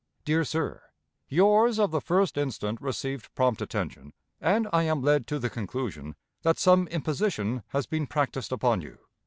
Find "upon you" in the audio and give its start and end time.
8.51-8.97